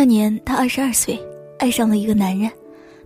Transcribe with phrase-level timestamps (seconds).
[0.00, 1.22] 那年她二十二岁，
[1.58, 2.50] 爱上了一个男人。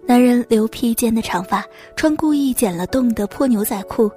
[0.06, 4.09] 男人留披肩的长发，穿故意剪了洞的破牛仔裤，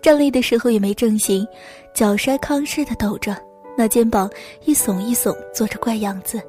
[0.00, 1.46] 站立的时候也没正形，
[1.92, 3.36] 脚筛糠似的抖着，
[3.76, 4.30] 那肩膀
[4.64, 6.40] 一耸一耸，做着怪样子，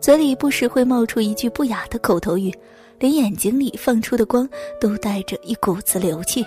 [0.00, 2.54] 嘴里不时会冒出一句不雅的口头语，
[3.00, 4.48] 连眼睛里放出的光
[4.80, 6.46] 都带着一股子流气，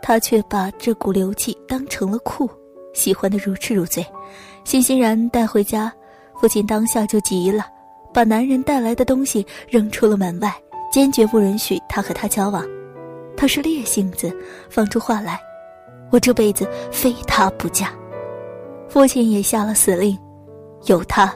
[0.00, 2.48] 他却把这股流气当成了酷，
[2.94, 4.06] 喜欢的如痴如醉，
[4.62, 5.92] 欣欣然带回家，
[6.40, 7.66] 父亲当下就急了，
[8.16, 10.50] 把男人带来的东西扔出了门外。
[10.90, 12.64] 坚决不允许他和她交往，
[13.36, 14.34] 他是烈性子，
[14.70, 15.38] 放出话来
[16.10, 17.92] ：“我这辈子非他不嫁。”
[18.88, 20.16] 父亲也下了死令
[20.86, 21.30] ：“有他，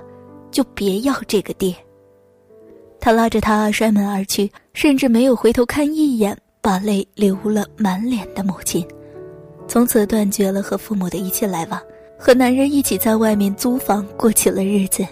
[0.50, 1.76] 就别要这个爹。”
[2.98, 8.86] 他拉着她摔门而去，甚至没有回头看一眼，把泪流了满脸的母亲，
[9.68, 11.78] 从此断绝了和父母的一切来往，
[12.18, 15.04] 和男人一起在外面租房过起了日子。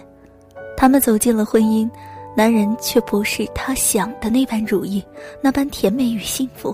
[0.79, 1.89] 他们走进了婚姻。
[2.37, 5.03] 男人却不是他想的那般如意，
[5.41, 6.73] 那般甜美与幸福。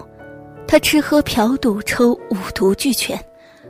[0.67, 3.19] 他吃喝嫖赌抽五毒俱全，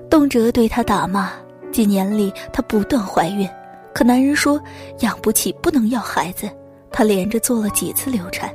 [0.10, 1.32] 动辄对他打骂。
[1.72, 3.48] 几年里，她不断怀孕，
[3.94, 4.60] 可男人说
[5.00, 6.50] 养不起，不能要孩子。
[6.92, 8.54] 他连着做了几次流产，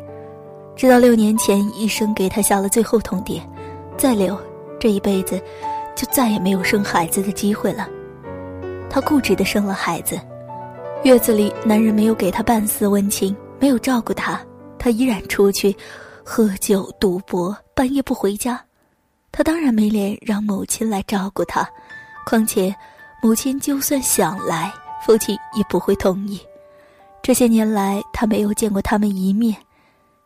[0.77, 3.41] 直到六年前，医生给他下了最后通牒：
[3.97, 4.39] 再留，
[4.79, 5.41] 这一辈子
[5.97, 7.89] 就再也没有生孩子的机会了。
[8.91, 10.19] 他固执的生了孩子。
[11.03, 14.39] 月子里，男人没有给她半丝温情，没有照顾她，
[14.79, 15.75] 他依然出去
[16.23, 18.63] 喝酒赌博，半夜不回家。
[19.33, 21.67] 他当然没脸让母亲来照顾他，
[22.27, 22.75] 况且
[23.23, 24.71] 母亲就算想来，
[25.07, 26.39] 父亲也不会同意。
[27.23, 29.57] 这些年来，他没有见过他们一面。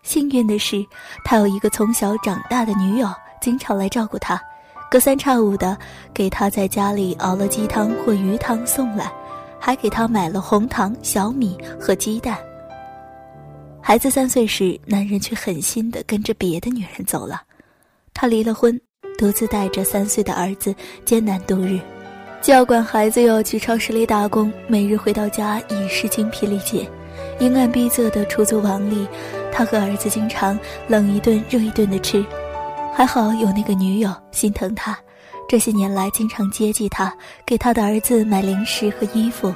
[0.02, 0.84] 幸运的是，
[1.24, 3.08] 他有一个从小长大的女友，
[3.40, 4.40] 经常来照顾他，
[4.90, 5.78] 隔三差五的
[6.12, 9.12] 给他在家里熬了鸡汤或鱼汤送来。
[9.64, 12.36] 还给他买了红糖、小米和鸡蛋。
[13.80, 17.40] 孩子三岁时，男人却狠心的跟着别的女人走了。
[18.12, 18.78] 他离了婚，
[19.16, 20.74] 独自带着三岁的儿子
[21.06, 21.80] 艰难度日，
[22.42, 24.52] 既要管孩子，要去超市里打工。
[24.66, 26.86] 每日回到家已是精疲力竭。
[27.40, 29.08] 阴暗逼仄的出租房里，
[29.50, 32.22] 他和儿子经常冷一顿热一顿的吃。
[32.92, 34.94] 还好有那个女友心疼他。
[35.46, 37.12] 这些年来，经常接济他，
[37.46, 39.54] 给他的儿子买零食和衣服。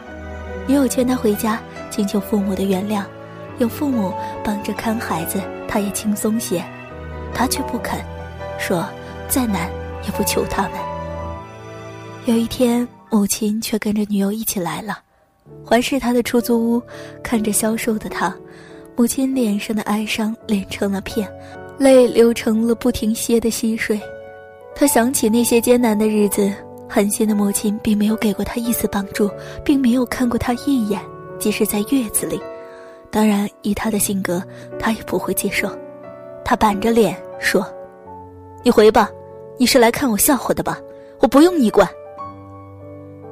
[0.67, 1.61] 女友劝他回家，
[1.91, 3.03] 请求父母的原谅，
[3.59, 4.13] 有父母
[4.45, 6.63] 帮着看孩子，他也轻松些。
[7.35, 7.99] 他却不肯，
[8.59, 8.87] 说
[9.29, 9.71] 再难
[10.05, 10.73] 也不求他们。
[12.27, 14.99] 有一天，母亲却跟着女友一起来了，
[15.65, 16.83] 环视他的出租屋，
[17.23, 18.35] 看着消瘦的他，
[18.95, 21.27] 母亲脸上的哀伤连成了片，
[21.79, 23.99] 泪流成了不停歇的溪水。
[24.81, 26.53] 他想起那些艰难的日子，
[26.89, 29.29] 狠心的母亲并没有给过他一丝帮助，
[29.65, 31.01] 并没有看过他一眼，
[31.37, 32.41] 即使在月子里。
[33.11, 34.41] 当然，以他的性格，
[34.79, 35.69] 他也不会接受。
[36.45, 37.67] 他板着脸说
[38.63, 39.11] ：“你回吧，
[39.59, 40.79] 你是来看我笑话的吧？
[41.19, 41.85] 我不用你管。”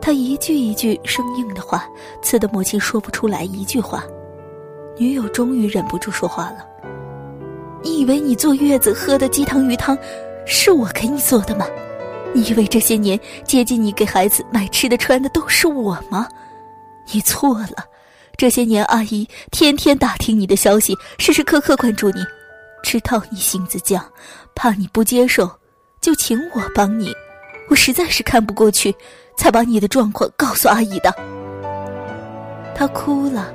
[0.02, 1.88] 他一句一句生硬的话，
[2.22, 4.02] 刺得母亲说不出来一句话。
[4.98, 6.66] 女友终于忍不住说话了
[7.84, 9.96] ：“你以为你坐月子喝的鸡汤鱼汤？”
[10.46, 11.66] 是我给你做的吗？
[12.32, 16.28] 你以为这些年接近你给孩子买吃的穿的都是我吗？
[17.12, 17.84] 你错了，
[18.36, 22.24] 这些年阿姨天天打听你的消息，时时刻刻关注你，
[22.82, 24.00] 知道你性子犟，
[24.54, 25.50] 怕你不接受，
[26.00, 27.12] 就请我帮你。
[27.68, 28.94] 我实在是看不过去，
[29.36, 31.14] 才把你的状况告诉阿姨的。
[32.74, 33.52] 他哭了，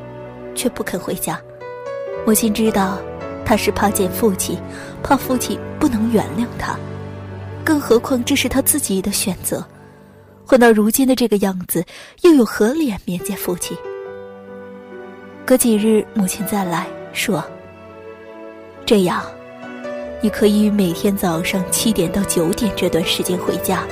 [0.56, 1.40] 却不肯回家。
[2.26, 2.98] 母亲知道。
[3.52, 4.58] 他是怕见父亲，
[5.04, 6.74] 怕父亲不能原谅他，
[7.66, 9.62] 更何况这是他自己的选择。
[10.46, 11.84] 混到如今的这个样子，
[12.22, 13.76] 又有何脸面见父亲？
[15.46, 17.44] 隔几日，母亲再来说
[18.88, 19.22] ：“这样，
[20.22, 23.84] 你可以每天早上七点到九点这段时间回家。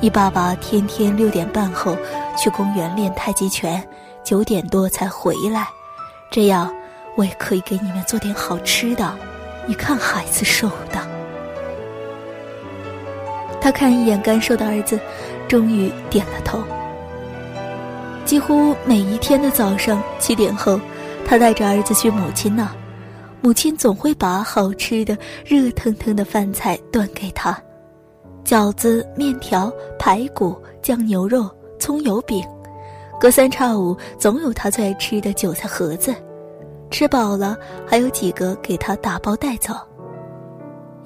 [0.00, 1.96] 你爸爸天天六点半后
[2.38, 3.84] 去公园练太极拳，
[4.22, 5.66] 九点多才回来。
[6.30, 6.72] 这样。”
[7.16, 9.16] 我也可以给你们做点好吃的，
[9.66, 11.00] 你看孩子瘦的。
[13.60, 14.98] 他看一眼干瘦的儿子，
[15.48, 16.62] 终于点了头。
[18.24, 20.78] 几乎每一天的早上七点后，
[21.24, 22.70] 他带着儿子去母亲那，
[23.40, 27.56] 母亲总会把好吃的热腾腾的饭菜端给他：
[28.44, 32.44] 饺子、面条、排骨、酱牛肉、葱油饼，
[33.20, 36.14] 隔三差五总有他最爱吃的韭菜盒子。
[36.94, 39.74] 吃饱了，还有几个给他打包带走。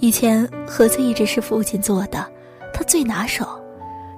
[0.00, 2.30] 以前盒子一直是父亲做的，
[2.74, 3.46] 他最拿手，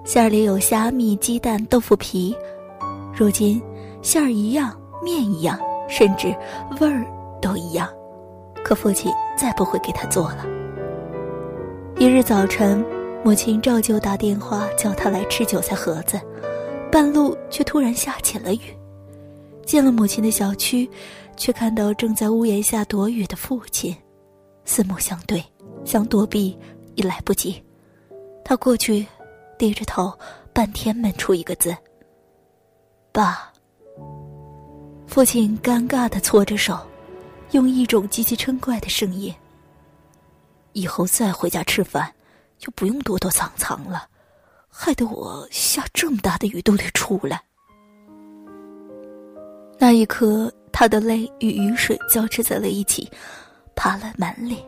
[0.05, 2.37] 馅儿里有虾米、鸡蛋、豆腐皮。
[3.17, 3.63] 如今
[4.03, 5.57] 馅儿一样，面一样，
[5.89, 6.35] 甚至
[6.81, 7.07] 味儿
[7.41, 7.89] 都一样。
[8.65, 10.45] 可父亲再不会给他做了。
[11.99, 12.85] 一日早晨，
[13.23, 16.21] 母亲照旧打电话叫他来吃韭菜盒子，
[16.91, 18.77] 半路却突然下起了雨。
[19.71, 20.91] 进了母亲的小区，
[21.37, 23.97] 却看到正在屋檐下躲雨的父亲，
[24.65, 25.41] 四目相对，
[25.85, 26.59] 想躲避
[26.97, 27.63] 已来不及。
[28.45, 29.07] 他过去，
[29.57, 30.13] 低着头，
[30.53, 31.73] 半天闷出一个字
[33.15, 33.53] ：“爸。”
[35.07, 36.77] 父亲尴尬的搓着手。
[37.53, 39.33] 用一种极其嗔怪的声音
[40.75, 42.13] ：“以后再回家吃饭，
[42.59, 44.09] 就不用躲躲藏藏了，
[44.69, 47.41] 害得我下这么大的雨都得出来。”
[49.83, 53.11] 那一刻，他的泪与雨水交织在了一起，
[53.75, 54.61] 爬了满脸。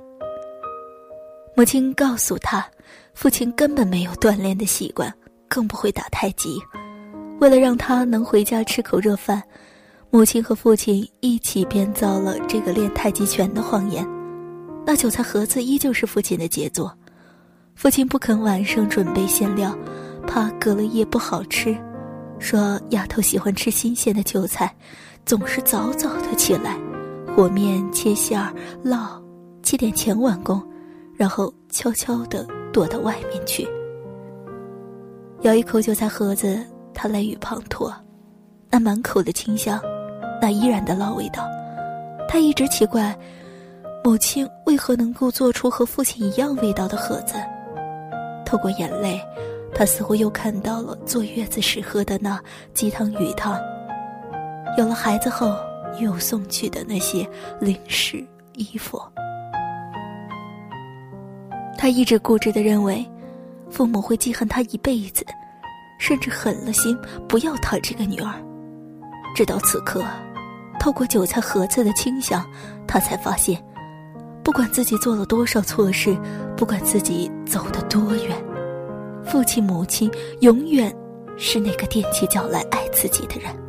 [1.55, 2.67] 母亲告诉他，
[3.13, 5.13] 父亲根本没有锻炼的习惯，
[5.49, 6.59] 更不会打太极。
[7.41, 9.43] 为了让他能回家吃口热饭。
[10.09, 14.07] 母亲和父亲一起编造了这个练太极拳的谎言，
[14.87, 16.91] 那韭菜盒子依旧是父亲的杰作。
[17.75, 19.77] 父亲不肯晚上准备馅料，
[20.27, 21.77] 怕隔了夜不好吃，
[22.43, 24.75] 说丫头喜欢吃新鲜的韭菜，
[25.25, 26.77] 总是早早的起来，
[27.37, 28.53] 和面切馅儿
[28.85, 29.23] 烙，
[29.63, 30.61] 七点前完工，
[31.17, 33.67] 然后悄悄的躲到外面去。
[35.43, 36.61] 咬一口韭菜盒子，
[36.93, 37.95] 他泪雨滂沱，
[38.69, 39.81] 那满口的清香。
[40.41, 41.49] 那依然的老味道，
[42.29, 43.17] 他一直奇怪，
[44.03, 47.35] 母亲为何能够做出和父亲一样味道的盒子。
[48.45, 49.21] 透过眼泪，
[49.75, 52.39] 他似乎又看到了坐月子时喝的那
[52.75, 53.59] 鸡汤鱼汤。
[54.79, 55.55] 有了孩子后，
[56.01, 57.29] 又送去的那些
[57.61, 58.25] 零食、
[58.55, 59.01] 衣服。
[61.77, 63.05] 他一直固执的认为，
[63.71, 65.27] 父母会记恨他一辈子，
[65.99, 66.97] 甚至狠了心
[67.29, 68.33] 不要他这个女儿。
[69.35, 70.05] 直到此刻。
[70.81, 72.45] 透过韭菜盒子的清香，
[72.89, 73.63] 他才发现，
[74.43, 76.17] 不管自己做了多少错事，
[76.57, 78.37] 不管自己走得多远，
[79.33, 80.95] 父亲母亲永远
[81.39, 83.62] 是那个踮起脚来爱自己的人。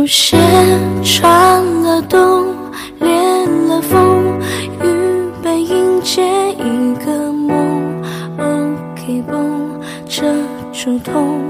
[0.00, 0.40] 无限
[1.04, 2.46] 穿了冬，
[3.00, 4.40] 裂了缝，
[4.80, 6.22] 预备迎接
[6.54, 8.02] 一个梦。
[8.38, 10.22] OK，绷遮
[10.72, 11.42] 住痛，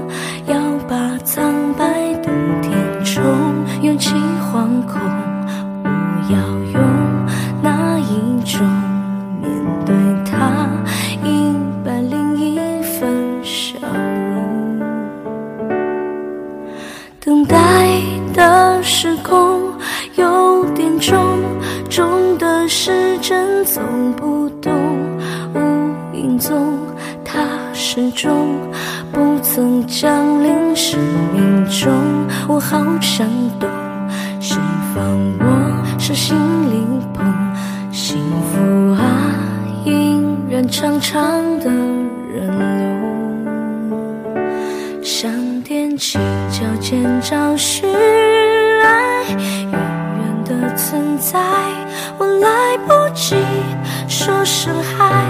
[0.47, 0.55] 要
[0.85, 2.29] 把苍白的
[2.61, 3.23] 填充，
[3.83, 4.99] 勇气惶恐，
[5.81, 6.37] 不要
[6.73, 6.81] 用
[7.63, 8.67] 哪一种
[9.41, 9.49] 面
[9.85, 9.95] 对
[10.29, 10.67] 它，
[11.23, 11.55] 一
[11.85, 13.77] 百零一分笑
[14.33, 14.77] 容，
[17.21, 18.10] 等待。
[18.33, 19.73] 的时空
[20.15, 21.17] 有点重，
[21.89, 23.81] 重的时针走
[24.15, 24.71] 不动，
[25.53, 25.59] 无
[26.15, 26.77] 影踪，
[27.23, 27.39] 它
[27.73, 28.55] 始终
[29.11, 30.99] 不曾降临生
[31.33, 31.91] 命中。
[32.47, 33.27] 我好想
[33.59, 33.69] 懂，
[34.39, 34.57] 谁
[34.93, 35.03] 放
[35.39, 36.35] 我手心
[36.69, 37.25] 里捧？
[37.91, 38.17] 幸
[38.51, 39.35] 福啊，
[39.85, 41.21] 隐然长长
[41.59, 41.69] 的
[42.33, 42.47] 人
[44.33, 44.41] 流，
[45.03, 45.29] 想
[45.63, 46.17] 踮起
[46.49, 47.90] 脚尖找寻。
[51.31, 51.39] 在，
[52.17, 53.37] 我来不及
[54.09, 55.25] 说声嗨，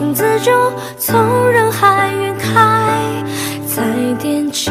[0.00, 0.52] 影子就
[0.96, 3.24] 从人海晕开，
[3.66, 3.82] 才
[4.20, 4.70] 踮起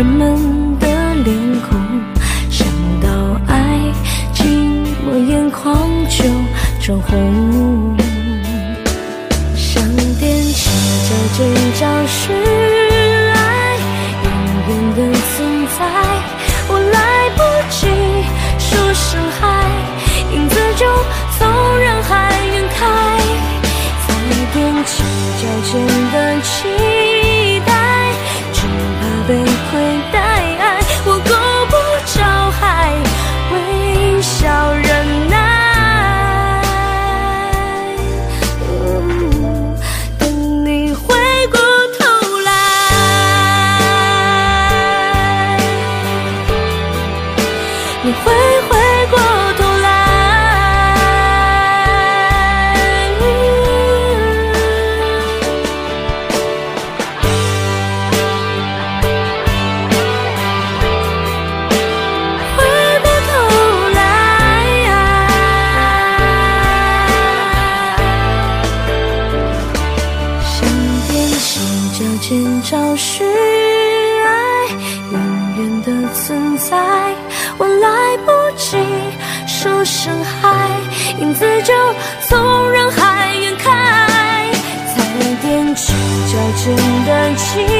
[0.00, 0.59] 人们
[86.62, 86.76] 简
[87.06, 87.79] 单情。